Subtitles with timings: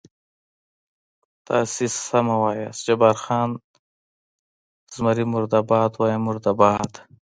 [1.47, 3.49] تاسې سمه وایئ، جبار خان:
[4.93, 6.91] زمري مرده باد، وایم مرده باد.